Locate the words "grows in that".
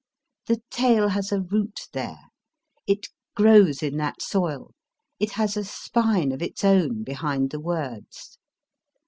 3.35-4.19